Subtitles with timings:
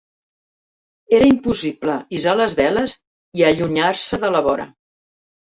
[1.17, 2.97] Era impossible hissar les veles
[3.43, 4.69] i allunyar-se de la vora.